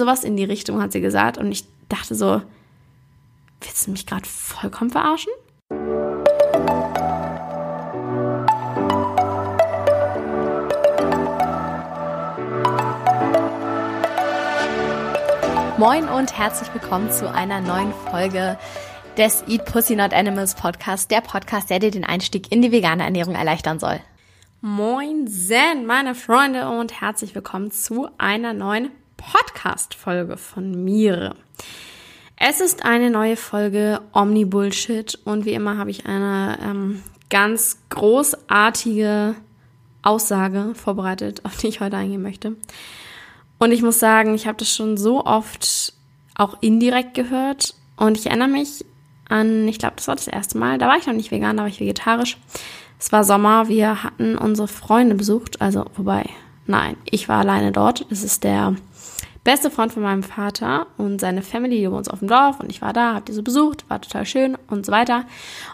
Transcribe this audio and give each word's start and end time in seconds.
sowas 0.00 0.24
in 0.24 0.36
die 0.36 0.44
Richtung 0.44 0.82
hat 0.82 0.92
sie 0.92 1.00
gesagt. 1.00 1.38
Und 1.38 1.52
ich 1.52 1.64
dachte 1.88 2.14
so, 2.14 2.42
willst 3.60 3.86
du 3.86 3.90
mich 3.92 4.06
gerade 4.06 4.26
vollkommen 4.26 4.90
verarschen? 4.90 5.32
Moin 15.76 16.08
und 16.08 16.36
herzlich 16.36 16.72
willkommen 16.74 17.10
zu 17.10 17.32
einer 17.32 17.60
neuen 17.60 17.92
Folge 18.10 18.58
des 19.16 19.44
Eat 19.48 19.64
Pussy 19.66 19.96
Not 19.96 20.12
Animals 20.12 20.54
Podcast, 20.54 21.10
der 21.10 21.20
Podcast, 21.20 21.70
der 21.70 21.78
dir 21.78 21.90
den 21.90 22.04
Einstieg 22.04 22.52
in 22.52 22.62
die 22.62 22.72
vegane 22.72 23.02
Ernährung 23.02 23.34
erleichtern 23.34 23.78
soll. 23.78 24.00
Moin 24.62 25.26
Zen, 25.26 25.86
meine 25.86 26.14
Freunde 26.14 26.68
und 26.68 27.00
herzlich 27.00 27.34
willkommen 27.34 27.70
zu 27.70 28.08
einer 28.18 28.52
neuen 28.52 28.90
Podcast-Folge 29.20 30.36
von 30.36 30.82
mir. 30.84 31.34
Es 32.36 32.60
ist 32.60 32.84
eine 32.84 33.10
neue 33.10 33.36
Folge 33.36 34.00
Omni-Bullshit 34.12 35.18
und 35.24 35.44
wie 35.44 35.52
immer 35.52 35.76
habe 35.76 35.90
ich 35.90 36.06
eine 36.06 36.58
ähm, 36.62 37.02
ganz 37.28 37.78
großartige 37.90 39.34
Aussage 40.02 40.74
vorbereitet, 40.74 41.44
auf 41.44 41.58
die 41.58 41.68
ich 41.68 41.80
heute 41.80 41.98
eingehen 41.98 42.22
möchte. 42.22 42.56
Und 43.58 43.72
ich 43.72 43.82
muss 43.82 43.98
sagen, 43.98 44.34
ich 44.34 44.46
habe 44.46 44.56
das 44.56 44.74
schon 44.74 44.96
so 44.96 45.24
oft 45.24 45.92
auch 46.34 46.56
indirekt 46.62 47.12
gehört. 47.12 47.74
Und 47.96 48.16
ich 48.16 48.26
erinnere 48.26 48.48
mich 48.48 48.86
an, 49.28 49.68
ich 49.68 49.78
glaube, 49.78 49.96
das 49.96 50.08
war 50.08 50.16
das 50.16 50.26
erste 50.26 50.56
Mal, 50.56 50.78
da 50.78 50.88
war 50.88 50.96
ich 50.96 51.06
noch 51.06 51.12
nicht 51.12 51.30
vegan, 51.30 51.58
da 51.58 51.64
war 51.64 51.68
ich 51.68 51.80
vegetarisch. 51.80 52.38
Es 52.98 53.12
war 53.12 53.24
Sommer, 53.24 53.68
wir 53.68 54.02
hatten 54.02 54.36
unsere 54.38 54.68
Freunde 54.68 55.14
besucht, 55.14 55.60
also 55.60 55.84
wobei, 55.96 56.28
nein, 56.70 56.96
ich 57.04 57.28
war 57.28 57.40
alleine 57.40 57.72
dort. 57.72 58.06
Es 58.10 58.22
ist 58.22 58.44
der 58.44 58.74
beste 59.44 59.70
Freund 59.70 59.92
von 59.92 60.02
meinem 60.02 60.22
Vater 60.22 60.86
und 60.96 61.20
seine 61.20 61.42
Family, 61.42 61.78
die 61.78 61.90
wohnt 61.90 62.10
auf 62.10 62.20
dem 62.20 62.28
Dorf 62.28 62.60
und 62.60 62.70
ich 62.70 62.82
war 62.82 62.92
da, 62.92 63.14
hab 63.14 63.26
die 63.26 63.32
so 63.32 63.42
besucht, 63.42 63.88
war 63.88 64.00
total 64.00 64.26
schön 64.26 64.56
und 64.68 64.86
so 64.86 64.92
weiter. 64.92 65.24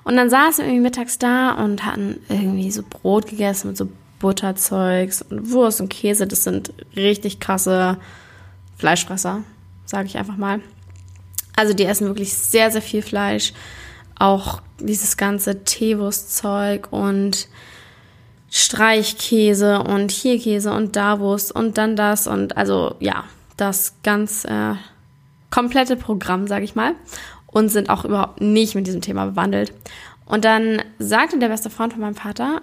Und 0.04 0.16
dann 0.16 0.30
saßen 0.30 0.64
wir 0.64 0.70
irgendwie 0.70 0.82
mittags 0.82 1.18
da 1.18 1.52
und 1.52 1.84
hatten 1.84 2.20
irgendwie 2.28 2.70
so 2.70 2.82
Brot 2.88 3.26
gegessen 3.28 3.68
mit 3.68 3.76
so 3.76 3.88
Butterzeugs 4.18 5.22
und 5.22 5.50
Wurst 5.50 5.80
und 5.80 5.88
Käse. 5.88 6.26
Das 6.26 6.44
sind 6.44 6.72
richtig 6.94 7.40
krasse 7.40 7.98
Fleischfresser, 8.78 9.42
sage 9.84 10.06
ich 10.06 10.16
einfach 10.16 10.36
mal. 10.36 10.60
Also 11.56 11.74
die 11.74 11.84
essen 11.84 12.06
wirklich 12.06 12.34
sehr, 12.34 12.70
sehr 12.70 12.82
viel 12.82 13.02
Fleisch. 13.02 13.52
Auch 14.18 14.62
dieses 14.78 15.16
ganze 15.16 15.64
Teewurstzeug 15.64 16.88
und 16.90 17.48
Streichkäse 18.50 19.80
und 19.80 20.10
hier 20.10 20.38
Käse 20.38 20.72
und 20.72 20.96
da 20.96 21.20
Wurst 21.20 21.52
und 21.52 21.78
dann 21.78 21.96
das 21.96 22.26
und 22.26 22.56
also 22.56 22.94
ja, 23.00 23.24
das 23.56 23.94
ganz 24.02 24.44
äh, 24.44 24.74
komplette 25.50 25.96
Programm, 25.96 26.46
sage 26.46 26.64
ich 26.64 26.74
mal, 26.74 26.94
und 27.46 27.68
sind 27.70 27.90
auch 27.90 28.04
überhaupt 28.04 28.40
nicht 28.40 28.74
mit 28.74 28.86
diesem 28.86 29.00
Thema 29.00 29.26
bewandelt. 29.26 29.72
Und 30.26 30.44
dann 30.44 30.82
sagte 30.98 31.38
der 31.38 31.48
beste 31.48 31.70
Freund 31.70 31.92
von 31.92 32.02
meinem 32.02 32.14
Vater, 32.14 32.60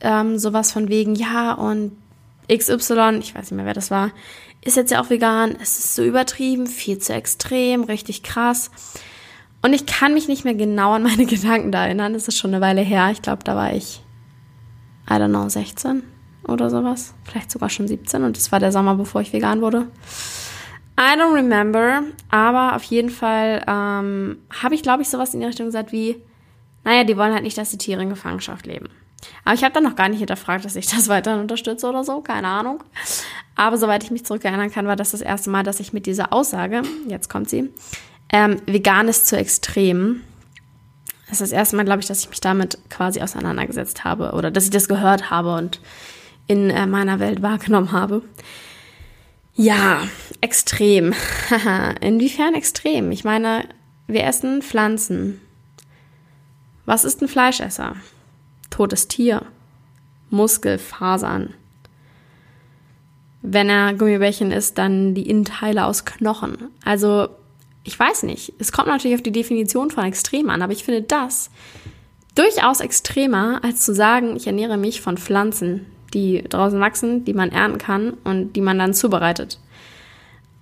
ähm, 0.00 0.38
sowas 0.38 0.72
von 0.72 0.88
wegen, 0.88 1.14
ja, 1.14 1.52
und 1.54 1.92
XY, 2.52 3.18
ich 3.20 3.34
weiß 3.34 3.50
nicht 3.50 3.52
mehr, 3.52 3.66
wer 3.66 3.74
das 3.74 3.90
war, 3.90 4.10
ist 4.62 4.76
jetzt 4.76 4.90
ja 4.90 5.00
auch 5.00 5.10
vegan. 5.10 5.56
Es 5.60 5.78
ist 5.78 5.94
so 5.94 6.04
übertrieben, 6.04 6.66
viel 6.66 6.98
zu 6.98 7.12
extrem, 7.12 7.84
richtig 7.84 8.22
krass. 8.22 8.70
Und 9.62 9.72
ich 9.72 9.86
kann 9.86 10.14
mich 10.14 10.28
nicht 10.28 10.44
mehr 10.44 10.54
genau 10.54 10.92
an 10.92 11.02
meine 11.02 11.26
Gedanken 11.26 11.72
da 11.72 11.86
erinnern. 11.86 12.12
Das 12.12 12.28
ist 12.28 12.38
schon 12.38 12.54
eine 12.54 12.62
Weile 12.62 12.82
her. 12.82 13.10
Ich 13.10 13.22
glaube, 13.22 13.44
da 13.44 13.56
war 13.56 13.72
ich, 13.72 14.00
I 15.08 15.14
don't 15.14 15.28
know, 15.28 15.48
16 15.48 16.02
oder 16.46 16.70
sowas. 16.70 17.14
Vielleicht 17.24 17.50
sogar 17.50 17.70
schon 17.70 17.88
17. 17.88 18.24
Und 18.24 18.36
das 18.36 18.52
war 18.52 18.60
der 18.60 18.72
Sommer, 18.72 18.94
bevor 18.94 19.20
ich 19.20 19.32
vegan 19.32 19.60
wurde. 19.60 19.88
I 20.98 21.18
don't 21.18 21.34
remember. 21.34 22.02
Aber 22.30 22.76
auf 22.76 22.82
jeden 22.84 23.10
Fall 23.10 23.64
ähm, 23.66 24.38
habe 24.62 24.74
ich, 24.74 24.82
glaube 24.82 25.02
ich, 25.02 25.08
sowas 25.08 25.34
in 25.34 25.40
die 25.40 25.46
Richtung 25.46 25.66
gesagt 25.66 25.92
wie, 25.92 26.22
naja, 26.84 27.04
die 27.04 27.16
wollen 27.16 27.32
halt 27.32 27.42
nicht, 27.42 27.58
dass 27.58 27.70
die 27.70 27.78
Tiere 27.78 28.02
in 28.02 28.10
Gefangenschaft 28.10 28.66
leben. 28.66 28.88
Aber 29.44 29.54
ich 29.54 29.64
habe 29.64 29.74
dann 29.74 29.84
noch 29.84 29.96
gar 29.96 30.08
nicht 30.08 30.18
hinterfragt, 30.18 30.64
dass 30.64 30.76
ich 30.76 30.86
das 30.86 31.08
weiterhin 31.08 31.40
unterstütze 31.40 31.88
oder 31.88 32.04
so, 32.04 32.20
keine 32.20 32.48
Ahnung. 32.48 32.82
Aber 33.54 33.76
soweit 33.76 34.04
ich 34.04 34.10
mich 34.10 34.24
zurückerinnern 34.24 34.70
kann, 34.70 34.86
war 34.86 34.96
das 34.96 35.12
das 35.12 35.20
erste 35.20 35.50
Mal, 35.50 35.62
dass 35.62 35.80
ich 35.80 35.92
mit 35.92 36.06
dieser 36.06 36.32
Aussage, 36.32 36.82
jetzt 37.06 37.28
kommt 37.28 37.48
sie, 37.50 37.70
ähm, 38.30 38.60
vegan 38.66 39.08
ist 39.08 39.26
zu 39.26 39.36
extrem. 39.36 40.22
Das 41.28 41.40
ist 41.40 41.52
das 41.52 41.52
erste 41.52 41.76
Mal, 41.76 41.84
glaube 41.84 42.00
ich, 42.00 42.06
dass 42.06 42.20
ich 42.20 42.30
mich 42.30 42.40
damit 42.40 42.78
quasi 42.88 43.20
auseinandergesetzt 43.20 44.04
habe 44.04 44.32
oder 44.32 44.50
dass 44.50 44.64
ich 44.64 44.70
das 44.70 44.88
gehört 44.88 45.30
habe 45.30 45.54
und 45.54 45.80
in 46.46 46.70
äh, 46.70 46.86
meiner 46.86 47.20
Welt 47.20 47.42
wahrgenommen 47.42 47.92
habe. 47.92 48.22
Ja, 49.54 50.02
extrem. 50.40 51.14
Inwiefern 52.00 52.54
extrem? 52.54 53.10
Ich 53.10 53.24
meine, 53.24 53.64
wir 54.06 54.24
essen 54.24 54.62
Pflanzen. 54.62 55.40
Was 56.86 57.04
ist 57.04 57.20
ein 57.20 57.28
Fleischesser? 57.28 57.96
totes 58.70 59.08
Tier, 59.08 59.42
Muskelfasern. 60.30 61.54
Wenn 63.42 63.68
er 63.68 63.94
Gummibärchen 63.94 64.50
isst, 64.50 64.78
dann 64.78 65.14
die 65.14 65.28
Innenteile 65.28 65.86
aus 65.86 66.04
Knochen. 66.04 66.68
Also, 66.84 67.28
ich 67.88 67.98
weiß 67.98 68.24
nicht. 68.24 68.52
Es 68.58 68.70
kommt 68.70 68.88
natürlich 68.88 69.16
auf 69.16 69.22
die 69.22 69.32
Definition 69.32 69.90
von 69.90 70.04
extrem 70.04 70.50
an, 70.50 70.60
aber 70.60 70.74
ich 70.74 70.84
finde 70.84 71.02
das 71.02 71.50
durchaus 72.34 72.80
extremer, 72.80 73.60
als 73.64 73.80
zu 73.80 73.94
sagen, 73.94 74.36
ich 74.36 74.46
ernähre 74.46 74.76
mich 74.76 75.00
von 75.00 75.16
Pflanzen, 75.16 75.86
die 76.12 76.44
draußen 76.46 76.78
wachsen, 76.80 77.24
die 77.24 77.32
man 77.32 77.50
ernten 77.50 77.78
kann 77.78 78.12
und 78.24 78.52
die 78.52 78.60
man 78.60 78.78
dann 78.78 78.92
zubereitet. 78.92 79.58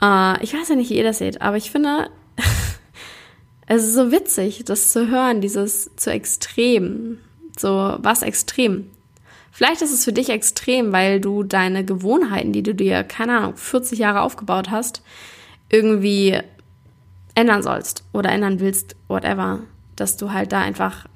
Äh, 0.00 0.42
ich 0.42 0.54
weiß 0.54 0.68
ja 0.68 0.76
nicht, 0.76 0.90
wie 0.90 0.98
ihr 0.98 1.04
das 1.04 1.18
seht, 1.18 1.42
aber 1.42 1.56
ich 1.56 1.72
finde, 1.72 2.10
es 3.66 3.82
ist 3.82 3.94
so 3.94 4.12
witzig, 4.12 4.64
das 4.64 4.92
zu 4.92 5.08
hören, 5.08 5.40
dieses 5.40 5.90
zu 5.96 6.12
extrem. 6.12 7.18
So 7.58 7.96
was 7.98 8.22
extrem. 8.22 8.90
Vielleicht 9.50 9.82
ist 9.82 9.92
es 9.92 10.04
für 10.04 10.12
dich 10.12 10.28
extrem, 10.28 10.92
weil 10.92 11.20
du 11.20 11.42
deine 11.42 11.84
Gewohnheiten, 11.84 12.52
die 12.52 12.62
du 12.62 12.74
dir, 12.74 13.02
keine 13.02 13.38
Ahnung, 13.38 13.56
40 13.56 13.98
Jahre 13.98 14.20
aufgebaut 14.20 14.70
hast, 14.70 15.02
irgendwie 15.68 16.38
ändern 17.36 17.62
sollst 17.62 18.02
oder 18.12 18.30
ändern 18.30 18.58
willst, 18.58 18.96
whatever. 19.06 19.60
Dass 19.94 20.16
du 20.16 20.32
halt 20.32 20.50
da 20.52 20.60
einfach 20.60 21.06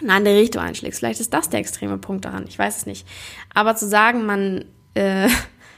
eine 0.00 0.12
andere 0.12 0.36
Richtung 0.36 0.62
einschlägst. 0.62 1.00
Vielleicht 1.00 1.20
ist 1.20 1.34
das 1.34 1.50
der 1.50 1.60
extreme 1.60 1.98
Punkt 1.98 2.24
daran. 2.24 2.44
Ich 2.46 2.58
weiß 2.58 2.76
es 2.76 2.86
nicht. 2.86 3.06
Aber 3.52 3.74
zu 3.74 3.88
sagen, 3.88 4.26
man 4.26 4.64
äh, 4.94 5.28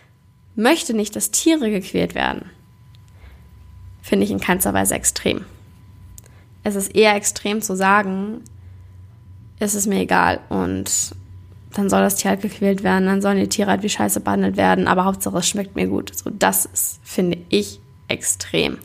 möchte 0.54 0.92
nicht, 0.92 1.16
dass 1.16 1.30
Tiere 1.30 1.70
gequält 1.70 2.14
werden, 2.14 2.50
finde 4.02 4.24
ich 4.24 4.30
in 4.30 4.40
keinster 4.40 4.74
Weise 4.74 4.94
extrem. 4.94 5.44
Es 6.64 6.74
ist 6.74 6.94
eher 6.94 7.14
extrem 7.14 7.62
zu 7.62 7.76
sagen, 7.76 8.42
ist 9.60 9.74
es 9.74 9.86
mir 9.86 10.00
egal. 10.00 10.40
Und 10.48 11.14
dann 11.72 11.88
soll 11.88 12.00
das 12.00 12.16
Tier 12.16 12.30
halt 12.30 12.42
gequält 12.42 12.82
werden, 12.82 13.06
dann 13.06 13.22
sollen 13.22 13.38
die 13.38 13.48
Tiere 13.48 13.70
halt 13.70 13.82
wie 13.82 13.88
Scheiße 13.88 14.20
behandelt 14.20 14.56
werden, 14.56 14.88
aber 14.88 15.04
Hauptsache 15.04 15.38
es 15.38 15.48
schmeckt 15.48 15.76
mir 15.76 15.86
gut. 15.86 16.16
So, 16.16 16.30
das 16.30 16.64
ist, 16.66 17.00
finde 17.04 17.38
ich, 17.50 17.80
extrem. 18.08 18.78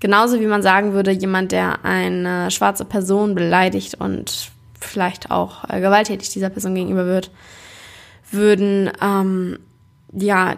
Genauso 0.00 0.40
wie 0.40 0.46
man 0.46 0.62
sagen 0.62 0.92
würde, 0.92 1.10
jemand, 1.10 1.52
der 1.52 1.84
eine 1.84 2.50
schwarze 2.50 2.84
Person 2.84 3.34
beleidigt 3.34 3.94
und 3.94 4.50
vielleicht 4.78 5.30
auch 5.30 5.68
äh, 5.68 5.80
gewalttätig 5.80 6.30
dieser 6.30 6.50
Person 6.50 6.74
gegenüber 6.74 7.06
wird, 7.06 7.30
würden, 8.30 8.90
ähm, 9.00 9.58
ja, 10.12 10.56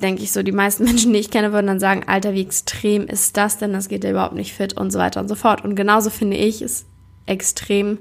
denke 0.00 0.22
ich 0.22 0.32
so, 0.32 0.42
die 0.42 0.52
meisten 0.52 0.84
Menschen, 0.86 1.12
die 1.12 1.18
ich 1.18 1.30
kenne, 1.30 1.52
würden 1.52 1.66
dann 1.66 1.80
sagen, 1.80 2.04
Alter, 2.06 2.32
wie 2.32 2.42
extrem 2.42 3.06
ist 3.06 3.36
das 3.36 3.58
denn? 3.58 3.72
Das 3.72 3.88
geht 3.88 4.04
ja 4.04 4.10
überhaupt 4.10 4.34
nicht 4.34 4.54
fit 4.54 4.76
und 4.76 4.90
so 4.90 4.98
weiter 4.98 5.20
und 5.20 5.28
so 5.28 5.34
fort. 5.34 5.62
Und 5.64 5.74
genauso 5.74 6.08
finde 6.08 6.36
ich, 6.36 6.62
ist 6.62 6.86
extrem, 7.26 7.98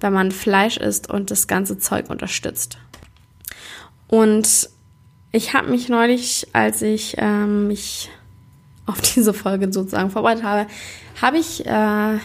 wenn 0.00 0.12
man 0.12 0.30
Fleisch 0.30 0.76
isst 0.76 1.10
und 1.10 1.30
das 1.30 1.48
ganze 1.48 1.78
Zeug 1.78 2.10
unterstützt. 2.10 2.78
Und 4.06 4.70
ich 5.32 5.52
habe 5.54 5.68
mich 5.68 5.88
neulich, 5.88 6.46
als 6.52 6.80
ich 6.80 7.16
ähm, 7.18 7.66
mich 7.66 8.10
auf 8.88 9.00
diese 9.00 9.34
Folge 9.34 9.72
sozusagen 9.72 10.10
vorbereitet 10.10 10.44
habe, 10.44 10.66
habe 11.20 11.38
ich, 11.38 11.66
äh, 11.66 12.18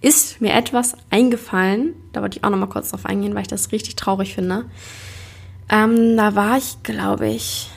ist 0.00 0.40
mir 0.40 0.54
etwas 0.54 0.94
eingefallen. 1.10 1.94
Da 2.12 2.22
wollte 2.22 2.38
ich 2.38 2.44
auch 2.44 2.50
noch 2.50 2.58
mal 2.58 2.66
kurz 2.66 2.90
drauf 2.90 3.06
eingehen, 3.06 3.34
weil 3.34 3.42
ich 3.42 3.48
das 3.48 3.72
richtig 3.72 3.96
traurig 3.96 4.34
finde. 4.34 4.66
Ähm, 5.68 6.16
da 6.16 6.34
war 6.34 6.56
ich, 6.56 6.82
glaube 6.82 7.28
ich, 7.28 7.70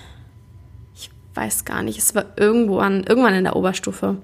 ich 0.95 1.09
weiß 1.33 1.65
gar 1.65 1.81
nicht, 1.83 1.97
es 1.97 2.15
war 2.15 2.25
irgendwo 2.37 2.79
an, 2.79 3.03
irgendwann 3.03 3.33
in 3.33 3.43
der 3.43 3.55
Oberstufe. 3.55 4.17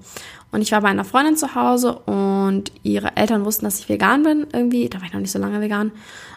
Und 0.50 0.62
ich 0.62 0.72
war 0.72 0.80
bei 0.80 0.88
einer 0.88 1.04
Freundin 1.04 1.36
zu 1.36 1.54
Hause 1.54 1.98
und 1.98 2.72
ihre 2.82 3.16
Eltern 3.16 3.44
wussten, 3.44 3.66
dass 3.66 3.80
ich 3.80 3.88
vegan 3.88 4.22
bin 4.22 4.46
irgendwie. 4.52 4.88
Da 4.88 4.98
war 4.98 5.06
ich 5.06 5.12
noch 5.12 5.20
nicht 5.20 5.32
so 5.32 5.38
lange 5.38 5.60
vegan. 5.60 5.92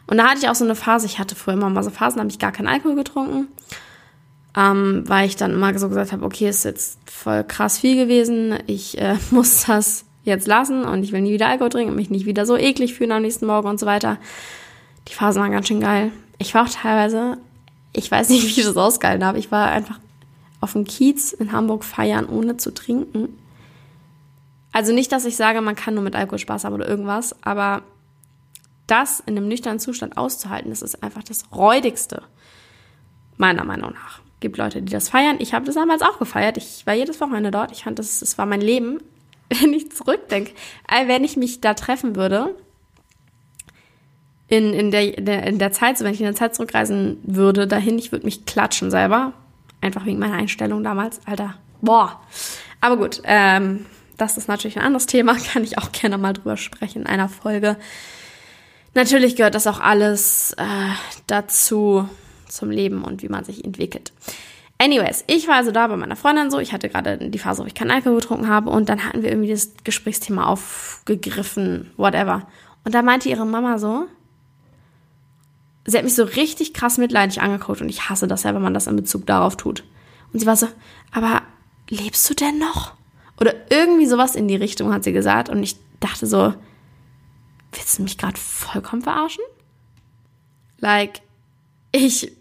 Und 0.07 0.17
da 0.17 0.27
hatte 0.27 0.39
ich 0.39 0.49
auch 0.49 0.55
so 0.55 0.65
eine 0.65 0.75
Phase, 0.75 1.05
ich 1.05 1.19
hatte 1.19 1.35
früher 1.35 1.53
immer 1.53 1.69
mal 1.69 1.83
so 1.83 1.91
Phasen, 1.91 2.17
da 2.17 2.21
habe 2.21 2.31
ich 2.31 2.39
gar 2.39 2.51
keinen 2.51 2.67
Alkohol 2.67 2.95
getrunken. 2.95 3.47
Ähm, 4.55 5.03
weil 5.07 5.27
ich 5.27 5.37
dann 5.37 5.53
immer 5.53 5.77
so 5.79 5.87
gesagt 5.87 6.11
habe, 6.11 6.25
okay, 6.25 6.49
ist 6.49 6.65
jetzt 6.65 6.99
voll 7.09 7.43
krass 7.43 7.79
viel 7.79 7.95
gewesen. 7.95 8.55
Ich 8.67 8.97
äh, 8.97 9.15
muss 9.31 9.65
das 9.65 10.05
jetzt 10.23 10.47
lassen 10.47 10.83
und 10.83 11.03
ich 11.03 11.11
will 11.11 11.21
nie 11.21 11.33
wieder 11.33 11.47
Alkohol 11.47 11.69
trinken 11.69 11.91
und 11.91 11.95
mich 11.95 12.09
nicht 12.09 12.25
wieder 12.25 12.45
so 12.45 12.57
eklig 12.57 12.93
fühlen 12.93 13.11
am 13.11 13.21
nächsten 13.21 13.45
Morgen 13.45 13.67
und 13.67 13.79
so 13.79 13.85
weiter. 13.85 14.17
Die 15.07 15.13
Phasen 15.13 15.41
waren 15.41 15.51
ganz 15.51 15.67
schön 15.67 15.79
geil. 15.79 16.11
Ich 16.37 16.53
war 16.53 16.65
auch 16.65 16.69
teilweise, 16.69 17.37
ich 17.93 18.11
weiß 18.11 18.29
nicht, 18.29 18.43
wie 18.55 18.59
ich 18.59 18.65
das 18.65 18.77
ausgehalten 18.77 19.25
habe, 19.25 19.39
ich 19.39 19.51
war 19.51 19.69
einfach 19.69 19.99
auf 20.59 20.73
dem 20.73 20.85
Kiez 20.85 21.33
in 21.33 21.51
Hamburg 21.51 21.83
feiern, 21.83 22.27
ohne 22.27 22.57
zu 22.57 22.73
trinken. 22.73 23.29
Also 24.71 24.93
nicht, 24.93 25.11
dass 25.11 25.25
ich 25.25 25.35
sage, 25.35 25.61
man 25.61 25.75
kann 25.75 25.95
nur 25.95 26.03
mit 26.03 26.15
Alkohol 26.15 26.39
Spaß 26.39 26.63
haben 26.63 26.73
oder 26.73 26.87
irgendwas, 26.87 27.35
aber 27.41 27.81
das 28.87 29.21
in 29.21 29.37
einem 29.37 29.47
nüchternen 29.47 29.79
Zustand 29.79 30.17
auszuhalten, 30.17 30.69
das 30.69 30.81
ist 30.81 31.01
einfach 31.03 31.23
das 31.23 31.45
Räudigste. 31.51 32.23
Meiner 33.37 33.63
Meinung 33.63 33.93
nach. 33.93 34.20
Gibt 34.41 34.57
Leute, 34.57 34.81
die 34.81 34.91
das 34.91 35.07
feiern. 35.07 35.37
Ich 35.39 35.53
habe 35.53 35.65
das 35.65 35.75
damals 35.75 36.01
auch 36.01 36.19
gefeiert. 36.19 36.57
Ich 36.57 36.85
war 36.85 36.93
jedes 36.93 37.21
Wochenende 37.21 37.51
dort. 37.51 37.71
Ich 37.71 37.83
fand, 37.83 37.97
das, 37.99 38.19
das 38.19 38.37
war 38.37 38.45
mein 38.45 38.59
Leben. 38.59 38.99
Wenn 39.49 39.73
ich 39.73 39.91
zurückdenke, 39.91 40.53
wenn 41.07 41.25
ich 41.25 41.35
mich 41.35 41.59
da 41.59 41.73
treffen 41.73 42.15
würde, 42.15 42.55
in, 44.47 44.73
in, 44.73 44.91
der, 44.91 45.17
in 45.45 45.59
der 45.59 45.71
Zeit, 45.71 45.97
so 45.97 46.05
wenn 46.05 46.13
ich 46.13 46.19
in 46.19 46.25
der 46.25 46.35
Zeit 46.35 46.55
zurückreisen 46.55 47.19
würde, 47.23 47.67
dahin, 47.67 47.97
ich 47.97 48.11
würde 48.11 48.25
mich 48.25 48.45
klatschen 48.45 48.91
selber. 48.91 49.33
Einfach 49.81 50.05
wegen 50.05 50.19
meiner 50.19 50.35
Einstellung 50.35 50.83
damals. 50.83 51.19
Alter, 51.25 51.55
boah. 51.81 52.21
Aber 52.81 52.97
gut, 52.97 53.21
ähm, 53.25 53.85
das 54.17 54.37
ist 54.37 54.47
natürlich 54.47 54.77
ein 54.77 54.83
anderes 54.83 55.05
Thema, 55.05 55.35
kann 55.53 55.63
ich 55.63 55.77
auch 55.77 55.91
gerne 55.91 56.17
mal 56.17 56.33
drüber 56.33 56.57
sprechen 56.57 57.03
in 57.03 57.07
einer 57.07 57.29
Folge. 57.29 57.77
Natürlich 58.93 59.35
gehört 59.35 59.55
das 59.55 59.67
auch 59.67 59.79
alles 59.79 60.53
äh, 60.57 60.63
dazu, 61.27 62.07
zum 62.51 62.69
Leben 62.69 63.03
und 63.03 63.23
wie 63.23 63.29
man 63.29 63.43
sich 63.43 63.63
entwickelt. 63.63 64.13
Anyways, 64.77 65.23
ich 65.27 65.47
war 65.47 65.55
also 65.55 65.71
da 65.71 65.87
bei 65.87 65.95
meiner 65.95 66.15
Freundin 66.15 66.49
so. 66.49 66.57
Ich 66.57 66.73
hatte 66.73 66.89
gerade 66.89 67.29
die 67.29 67.37
Phase, 67.37 67.61
wo 67.61 67.67
ich 67.67 67.75
keinen 67.75 67.91
Alkohol 67.91 68.19
getrunken 68.19 68.47
habe 68.47 68.71
und 68.71 68.89
dann 68.89 69.05
hatten 69.05 69.21
wir 69.21 69.29
irgendwie 69.29 69.51
das 69.51 69.73
Gesprächsthema 69.83 70.45
aufgegriffen, 70.45 71.91
whatever. 71.97 72.47
Und 72.83 72.95
da 72.95 73.03
meinte 73.03 73.29
ihre 73.29 73.45
Mama 73.45 73.77
so, 73.77 74.07
sie 75.85 75.97
hat 75.97 76.03
mich 76.03 76.15
so 76.15 76.23
richtig 76.23 76.73
krass 76.73 76.97
mitleidig 76.97 77.41
angeguckt 77.41 77.81
und 77.81 77.89
ich 77.89 78.09
hasse 78.09 78.27
das 78.27 78.41
ja, 78.41 78.55
wenn 78.55 78.61
man 78.61 78.73
das 78.73 78.87
in 78.87 78.95
Bezug 78.95 79.27
darauf 79.27 79.55
tut. 79.55 79.83
Und 80.33 80.39
sie 80.39 80.47
war 80.47 80.55
so, 80.55 80.67
aber 81.11 81.43
lebst 81.89 82.27
du 82.29 82.33
denn 82.33 82.57
noch? 82.57 82.95
Oder 83.39 83.53
irgendwie 83.69 84.07
sowas 84.07 84.35
in 84.35 84.47
die 84.47 84.55
Richtung 84.55 84.93
hat 84.93 85.03
sie 85.03 85.13
gesagt 85.13 85.49
und 85.49 85.61
ich 85.61 85.75
dachte 85.99 86.25
so, 86.25 86.55
willst 87.71 87.99
du 87.99 88.03
mich 88.03 88.17
gerade 88.17 88.37
vollkommen 88.37 89.01
verarschen? 89.03 89.43
Like, 90.79 91.21
ich 91.91 92.31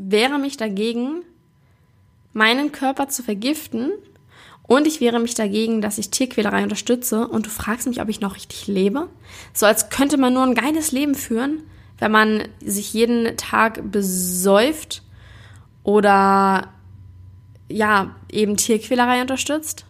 wehre 0.00 0.38
mich 0.38 0.56
dagegen, 0.56 1.22
meinen 2.32 2.72
Körper 2.72 3.08
zu 3.08 3.22
vergiften 3.22 3.92
und 4.62 4.86
ich 4.86 5.00
wehre 5.00 5.18
mich 5.18 5.34
dagegen, 5.34 5.80
dass 5.80 5.98
ich 5.98 6.10
Tierquälerei 6.10 6.62
unterstütze 6.62 7.26
und 7.26 7.46
du 7.46 7.50
fragst 7.50 7.88
mich, 7.88 8.00
ob 8.00 8.08
ich 8.08 8.20
noch 8.20 8.36
richtig 8.36 8.66
lebe? 8.66 9.08
So 9.54 9.66
als 9.66 9.88
könnte 9.88 10.18
man 10.18 10.34
nur 10.34 10.44
ein 10.44 10.54
geiles 10.54 10.92
Leben 10.92 11.14
führen, 11.14 11.62
wenn 11.98 12.12
man 12.12 12.48
sich 12.60 12.92
jeden 12.92 13.36
Tag 13.36 13.90
besäuft 13.90 15.02
oder 15.82 16.68
ja, 17.70 18.14
eben 18.30 18.56
Tierquälerei 18.56 19.20
unterstützt. 19.20 19.84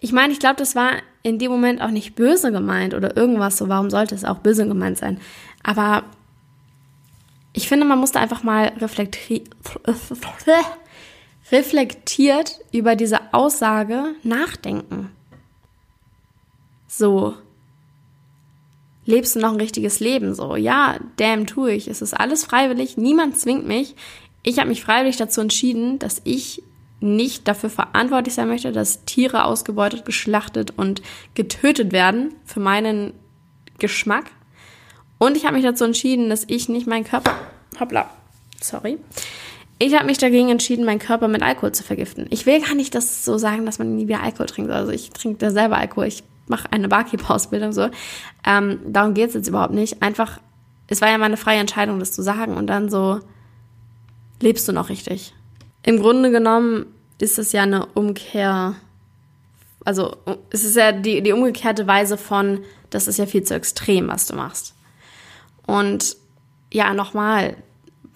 Ich 0.00 0.12
meine, 0.12 0.32
ich 0.32 0.38
glaube, 0.38 0.56
das 0.56 0.74
war 0.74 0.90
in 1.22 1.38
dem 1.38 1.50
Moment 1.50 1.80
auch 1.80 1.90
nicht 1.90 2.14
böse 2.14 2.52
gemeint 2.52 2.94
oder 2.94 3.16
irgendwas 3.16 3.56
so. 3.56 3.68
Warum 3.68 3.90
sollte 3.90 4.14
es 4.14 4.24
auch 4.24 4.38
böse 4.38 4.66
gemeint 4.68 4.98
sein? 4.98 5.18
Aber 5.62 6.04
ich 7.56 7.68
finde, 7.68 7.86
man 7.86 7.98
muss 7.98 8.12
da 8.12 8.20
einfach 8.20 8.42
mal 8.42 8.66
reflekti 8.78 9.44
reflektiert 11.50 12.60
über 12.70 12.96
diese 12.96 13.32
Aussage 13.32 14.14
nachdenken. 14.22 15.10
So. 16.86 17.34
Lebst 19.06 19.36
du 19.36 19.40
noch 19.40 19.52
ein 19.52 19.60
richtiges 19.60 20.00
Leben? 20.00 20.34
So, 20.34 20.56
ja, 20.56 20.98
damn, 21.16 21.46
tue 21.46 21.72
ich. 21.72 21.88
Es 21.88 22.02
ist 22.02 22.12
alles 22.12 22.44
freiwillig. 22.44 22.98
Niemand 22.98 23.38
zwingt 23.38 23.66
mich. 23.66 23.94
Ich 24.42 24.58
habe 24.58 24.68
mich 24.68 24.84
freiwillig 24.84 25.16
dazu 25.16 25.40
entschieden, 25.40 25.98
dass 25.98 26.20
ich 26.24 26.62
nicht 27.00 27.48
dafür 27.48 27.70
verantwortlich 27.70 28.34
sein 28.34 28.48
möchte, 28.48 28.70
dass 28.70 29.04
Tiere 29.06 29.44
ausgebeutet, 29.44 30.04
geschlachtet 30.04 30.72
und 30.76 31.00
getötet 31.34 31.92
werden 31.92 32.34
für 32.44 32.60
meinen 32.60 33.14
Geschmack. 33.78 34.26
Und 35.18 35.36
ich 35.36 35.44
habe 35.44 35.54
mich 35.54 35.64
dazu 35.64 35.84
entschieden, 35.84 36.28
dass 36.28 36.44
ich 36.46 36.68
nicht 36.68 36.86
meinen 36.86 37.04
Körper, 37.04 37.32
hoppla, 37.80 38.10
sorry, 38.60 38.98
ich 39.78 39.94
habe 39.94 40.06
mich 40.06 40.18
dagegen 40.18 40.48
entschieden, 40.48 40.84
meinen 40.84 40.98
Körper 40.98 41.28
mit 41.28 41.42
Alkohol 41.42 41.72
zu 41.72 41.82
vergiften. 41.82 42.26
Ich 42.30 42.46
will 42.46 42.60
gar 42.60 42.74
nicht 42.74 42.94
das 42.94 43.24
so 43.24 43.36
sagen, 43.36 43.66
dass 43.66 43.78
man 43.78 43.94
nie 43.94 44.08
wieder 44.08 44.22
Alkohol 44.22 44.46
trinkt. 44.46 44.70
Also 44.70 44.90
ich 44.90 45.10
trinke 45.10 45.38
da 45.38 45.50
selber 45.50 45.76
Alkohol. 45.76 46.06
Ich 46.06 46.24
mache 46.46 46.72
eine 46.72 46.88
Barkeeper-Ausbildung 46.88 47.72
so. 47.72 47.90
Ähm, 48.46 48.78
darum 48.86 49.12
geht 49.12 49.28
es 49.28 49.34
jetzt 49.34 49.48
überhaupt 49.48 49.74
nicht. 49.74 50.02
Einfach, 50.02 50.40
es 50.88 51.02
war 51.02 51.10
ja 51.10 51.18
meine 51.18 51.36
freie 51.36 51.60
Entscheidung, 51.60 51.98
das 51.98 52.12
zu 52.12 52.22
sagen. 52.22 52.56
Und 52.56 52.68
dann 52.68 52.88
so, 52.88 53.20
lebst 54.40 54.66
du 54.66 54.72
noch 54.72 54.88
richtig? 54.88 55.34
Im 55.82 56.00
Grunde 56.00 56.30
genommen 56.30 56.86
ist 57.18 57.38
es 57.38 57.52
ja 57.52 57.62
eine 57.62 57.86
Umkehr, 57.86 58.76
also 59.84 60.16
es 60.50 60.64
ist 60.64 60.76
ja 60.76 60.92
die, 60.92 61.22
die 61.22 61.32
umgekehrte 61.32 61.86
Weise 61.86 62.16
von, 62.16 62.60
das 62.90 63.08
ist 63.08 63.18
ja 63.18 63.26
viel 63.26 63.42
zu 63.42 63.54
extrem, 63.54 64.08
was 64.08 64.26
du 64.26 64.34
machst. 64.34 64.74
Und 65.66 66.16
ja, 66.72 66.94
nochmal, 66.94 67.56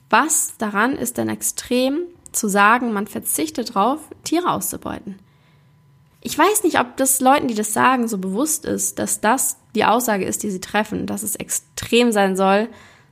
was 0.08 0.56
daran 0.58 0.96
ist 0.96 1.18
denn 1.18 1.28
extrem 1.28 2.02
zu 2.32 2.48
sagen, 2.48 2.92
man 2.92 3.06
verzichtet 3.06 3.74
drauf, 3.74 4.00
Tiere 4.24 4.50
auszubeuten? 4.50 5.18
Ich 6.22 6.36
weiß 6.36 6.64
nicht, 6.64 6.78
ob 6.78 6.96
das 6.96 7.20
Leuten, 7.20 7.48
die 7.48 7.54
das 7.54 7.72
sagen, 7.72 8.06
so 8.06 8.18
bewusst 8.18 8.66
ist, 8.66 8.98
dass 8.98 9.20
das 9.20 9.56
die 9.74 9.84
Aussage 9.84 10.24
ist, 10.24 10.42
die 10.42 10.50
sie 10.50 10.60
treffen, 10.60 11.06
dass 11.06 11.22
es 11.22 11.36
extrem 11.36 12.12
sein 12.12 12.36
soll, 12.36 12.68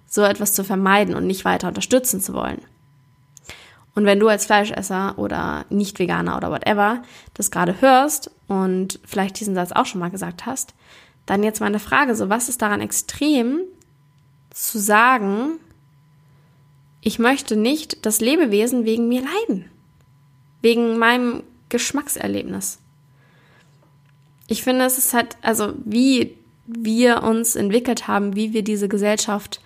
so 0.06 0.22
etwas 0.22 0.52
zu 0.52 0.64
vermeiden 0.64 1.14
und 1.14 1.26
nicht 1.26 1.44
weiter 1.44 1.68
unterstützen 1.68 2.20
zu 2.20 2.34
wollen. 2.34 2.60
Und 3.94 4.04
wenn 4.04 4.20
du 4.20 4.28
als 4.28 4.46
Fleischesser 4.46 5.14
oder 5.18 5.64
Nicht-Veganer 5.70 6.36
oder 6.36 6.50
whatever 6.50 7.02
das 7.34 7.50
gerade 7.50 7.80
hörst 7.80 8.30
und 8.46 9.00
vielleicht 9.04 9.40
diesen 9.40 9.54
Satz 9.54 9.72
auch 9.72 9.86
schon 9.86 10.00
mal 10.00 10.10
gesagt 10.10 10.46
hast, 10.46 10.74
dann 11.26 11.42
jetzt 11.42 11.60
meine 11.60 11.78
Frage, 11.78 12.14
so 12.14 12.28
was 12.28 12.48
ist 12.48 12.62
daran 12.62 12.80
extrem 12.80 13.60
zu 14.66 14.78
sagen, 14.78 15.58
ich 17.00 17.18
möchte 17.18 17.56
nicht 17.56 18.04
das 18.04 18.20
Lebewesen 18.20 18.84
wegen 18.84 19.08
mir 19.08 19.22
leiden, 19.22 19.70
wegen 20.62 20.98
meinem 20.98 21.42
Geschmackserlebnis. 21.68 22.78
Ich 24.46 24.62
finde, 24.62 24.84
es 24.84 24.98
ist 24.98 25.14
halt, 25.14 25.36
also 25.42 25.74
wie 25.84 26.36
wir 26.66 27.22
uns 27.22 27.56
entwickelt 27.56 28.08
haben, 28.08 28.34
wie 28.34 28.52
wir 28.52 28.62
diese 28.62 28.88
Gesellschaft 28.88 29.60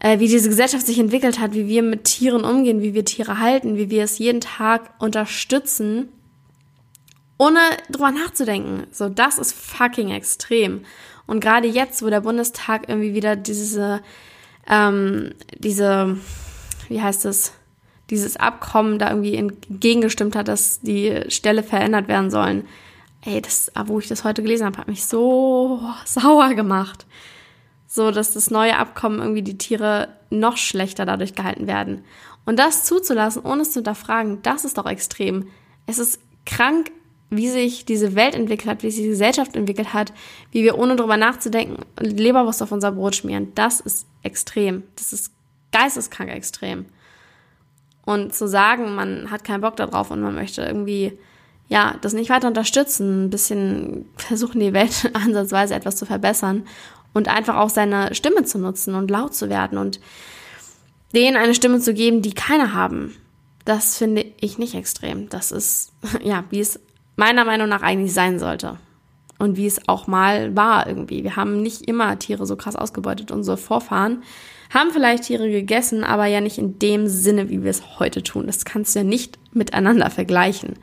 äh, 0.00 0.18
wie 0.18 0.28
diese 0.28 0.48
Gesellschaft 0.48 0.86
sich 0.86 0.98
entwickelt 0.98 1.38
hat, 1.38 1.52
wie 1.52 1.68
wir 1.68 1.82
mit 1.82 2.04
Tieren 2.04 2.42
umgehen, 2.42 2.82
wie 2.82 2.94
wir 2.94 3.04
Tiere 3.04 3.38
halten, 3.38 3.76
wie 3.76 3.90
wir 3.90 4.02
es 4.02 4.18
jeden 4.18 4.40
Tag 4.40 4.94
unterstützen, 4.98 6.08
ohne 7.38 7.60
drüber 7.90 8.10
nachzudenken. 8.10 8.86
So, 8.90 9.08
das 9.08 9.38
ist 9.38 9.52
fucking 9.52 10.10
extrem. 10.10 10.84
Und 11.30 11.40
gerade 11.40 11.68
jetzt, 11.68 12.02
wo 12.02 12.10
der 12.10 12.20
Bundestag 12.20 12.88
irgendwie 12.88 13.14
wieder 13.14 13.36
diese, 13.36 14.02
ähm, 14.68 15.32
diese, 15.58 16.18
wie 16.88 17.00
heißt 17.00 17.24
es, 17.24 17.52
dieses 18.10 18.36
Abkommen 18.36 18.98
da 18.98 19.10
irgendwie 19.10 19.36
entgegengestimmt 19.36 20.34
hat, 20.34 20.48
dass 20.48 20.80
die 20.80 21.22
Stelle 21.28 21.62
verändert 21.62 22.08
werden 22.08 22.30
sollen. 22.30 22.66
Ey, 23.22 23.40
das, 23.40 23.70
wo 23.86 23.98
ich 23.98 24.08
das 24.08 24.24
heute 24.24 24.42
gelesen 24.42 24.66
habe, 24.66 24.78
hat 24.78 24.88
mich 24.88 25.04
so 25.06 25.80
sauer 26.04 26.54
gemacht 26.54 27.06
so 27.90 28.12
dass 28.12 28.32
das 28.32 28.52
neue 28.52 28.76
Abkommen 28.76 29.18
irgendwie 29.18 29.42
die 29.42 29.58
Tiere 29.58 30.10
noch 30.30 30.56
schlechter 30.56 31.04
dadurch 31.04 31.34
gehalten 31.34 31.66
werden. 31.66 32.04
Und 32.46 32.56
das 32.60 32.84
zuzulassen, 32.84 33.42
ohne 33.42 33.62
es 33.62 33.72
zu 33.72 33.80
hinterfragen, 33.80 34.42
das 34.42 34.64
ist 34.64 34.78
doch 34.78 34.86
extrem. 34.86 35.48
Es 35.86 35.98
ist 35.98 36.20
krank, 36.46 36.92
wie 37.30 37.48
sich 37.48 37.84
diese 37.84 38.16
Welt 38.16 38.34
entwickelt 38.34 38.68
hat, 38.68 38.82
wie 38.82 38.90
sich 38.90 39.04
die 39.04 39.10
Gesellschaft 39.10 39.54
entwickelt 39.54 39.94
hat, 39.94 40.12
wie 40.50 40.64
wir 40.64 40.76
ohne 40.76 40.96
drüber 40.96 41.16
nachzudenken 41.16 41.84
Leberwurst 41.98 42.62
auf 42.62 42.72
unser 42.72 42.92
Brot 42.92 43.14
schmieren. 43.14 43.52
Das 43.54 43.80
ist 43.80 44.06
extrem. 44.22 44.82
Das 44.96 45.12
ist 45.12 45.32
geisteskrank 45.72 46.30
extrem. 46.30 46.86
Und 48.04 48.34
zu 48.34 48.48
sagen, 48.48 48.96
man 48.96 49.30
hat 49.30 49.44
keinen 49.44 49.60
Bock 49.60 49.76
darauf 49.76 50.10
und 50.10 50.20
man 50.20 50.34
möchte 50.34 50.62
irgendwie, 50.62 51.16
ja, 51.68 51.94
das 52.00 52.12
nicht 52.12 52.30
weiter 52.30 52.48
unterstützen, 52.48 53.26
ein 53.26 53.30
bisschen 53.30 54.06
versuchen, 54.16 54.58
die 54.60 54.72
Welt 54.72 55.10
ansatzweise 55.14 55.74
etwas 55.74 55.96
zu 55.96 56.06
verbessern 56.06 56.66
und 57.12 57.28
einfach 57.28 57.56
auch 57.56 57.70
seine 57.70 58.14
Stimme 58.14 58.44
zu 58.44 58.58
nutzen 58.58 58.96
und 58.96 59.10
laut 59.10 59.34
zu 59.34 59.48
werden 59.48 59.78
und 59.78 60.00
denen 61.14 61.36
eine 61.36 61.54
Stimme 61.54 61.78
zu 61.80 61.94
geben, 61.94 62.22
die 62.22 62.34
keine 62.34 62.74
haben. 62.74 63.16
Das 63.64 63.98
finde 63.98 64.24
ich 64.40 64.58
nicht 64.58 64.74
extrem. 64.74 65.28
Das 65.28 65.52
ist, 65.52 65.92
ja, 66.22 66.44
wie 66.50 66.60
es 66.60 66.80
meiner 67.16 67.44
Meinung 67.44 67.68
nach 67.68 67.82
eigentlich 67.82 68.14
sein 68.14 68.38
sollte. 68.38 68.76
Und 69.38 69.56
wie 69.56 69.66
es 69.66 69.88
auch 69.88 70.06
mal 70.06 70.54
war 70.54 70.86
irgendwie. 70.86 71.24
Wir 71.24 71.36
haben 71.36 71.62
nicht 71.62 71.88
immer 71.88 72.18
Tiere 72.18 72.44
so 72.44 72.56
krass 72.56 72.76
ausgebeutet. 72.76 73.30
Unsere 73.30 73.56
Vorfahren 73.56 74.22
haben 74.68 74.90
vielleicht 74.90 75.24
Tiere 75.24 75.50
gegessen, 75.50 76.04
aber 76.04 76.26
ja 76.26 76.40
nicht 76.40 76.58
in 76.58 76.78
dem 76.78 77.08
Sinne, 77.08 77.48
wie 77.48 77.62
wir 77.62 77.70
es 77.70 77.98
heute 77.98 78.22
tun. 78.22 78.46
Das 78.46 78.64
kannst 78.64 78.94
du 78.94 79.00
ja 79.00 79.04
nicht 79.04 79.38
miteinander 79.54 80.10
vergleichen. 80.10 80.74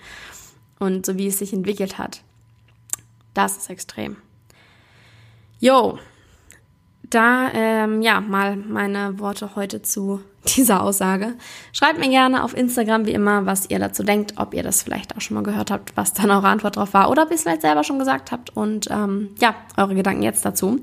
Und 0.79 1.05
so 1.05 1.17
wie 1.17 1.27
es 1.27 1.39
sich 1.39 1.53
entwickelt 1.53 1.97
hat. 1.97 2.21
Das 3.33 3.57
ist 3.57 3.69
extrem. 3.69 4.17
Yo, 5.59 5.99
da 7.09 7.49
ähm, 7.53 8.01
ja 8.01 8.21
mal 8.21 8.55
meine 8.55 9.19
Worte 9.19 9.55
heute 9.55 9.81
zu 9.81 10.21
dieser 10.57 10.81
Aussage. 10.81 11.35
Schreibt 11.73 11.99
mir 11.99 12.09
gerne 12.09 12.43
auf 12.43 12.55
Instagram 12.55 13.05
wie 13.05 13.13
immer, 13.13 13.45
was 13.45 13.69
ihr 13.69 13.79
dazu 13.79 14.03
denkt, 14.03 14.33
ob 14.37 14.53
ihr 14.53 14.63
das 14.63 14.81
vielleicht 14.83 15.15
auch 15.15 15.21
schon 15.21 15.35
mal 15.35 15.43
gehört 15.43 15.71
habt, 15.71 15.95
was 15.95 16.13
dann 16.13 16.31
eure 16.31 16.47
Antwort 16.47 16.75
drauf 16.75 16.93
war 16.93 17.09
oder 17.09 17.23
ob 17.23 17.29
ihr 17.29 17.35
es 17.35 17.43
vielleicht 17.43 17.61
selber 17.61 17.83
schon 17.83 17.99
gesagt 17.99 18.31
habt 18.31 18.55
und 18.55 18.89
ähm, 18.89 19.29
ja, 19.39 19.55
eure 19.77 19.95
Gedanken 19.95 20.23
jetzt 20.23 20.45
dazu. 20.45 20.79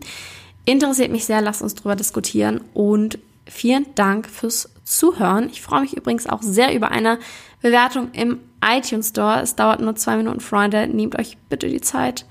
Interessiert 0.65 1.11
mich 1.11 1.27
sehr, 1.27 1.43
lasst 1.43 1.63
uns 1.63 1.75
drüber 1.75 1.97
diskutieren 1.97 2.61
und 2.73 3.19
vielen 3.47 3.87
Dank 3.95 4.29
fürs 4.29 4.71
Zuhören. 4.85 5.49
Ich 5.51 5.63
freue 5.63 5.81
mich 5.81 5.97
übrigens 5.97 6.27
auch 6.27 6.43
sehr 6.43 6.75
über 6.75 6.91
eine 6.91 7.19
Bewertung 7.61 8.11
im 8.13 8.41
iTunes 8.65 9.11
Store. 9.11 9.41
Es 9.41 9.57
dauert 9.57 9.81
nur 9.81 9.97
zwei 9.97 10.17
Minuten, 10.17 10.41
Freunde. 10.41 10.87
Nehmt 10.87 11.19
euch 11.19 11.37
bitte 11.49 11.69
die 11.69 11.81
Zeit. 11.81 12.27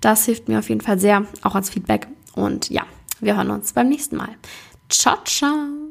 Das 0.00 0.24
hilft 0.26 0.48
mir 0.48 0.58
auf 0.58 0.68
jeden 0.68 0.80
Fall 0.80 0.98
sehr, 0.98 1.26
auch 1.42 1.54
als 1.54 1.70
Feedback. 1.70 2.06
Und 2.34 2.70
ja, 2.70 2.82
wir 3.20 3.36
hören 3.36 3.50
uns 3.50 3.72
beim 3.72 3.88
nächsten 3.88 4.16
Mal. 4.16 4.36
Ciao, 4.88 5.16
ciao. 5.24 5.83